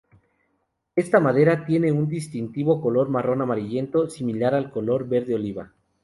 Esta 0.95 1.19
madera 1.19 1.63
tiene 1.63 1.91
un 1.91 2.07
distintivo 2.07 2.81
color 2.81 3.09
marrón 3.09 3.43
amarillento 3.43 4.09
similar 4.09 4.55
al 4.55 4.71
color 4.71 5.07
verde 5.07 5.35
oliva. 5.35 5.71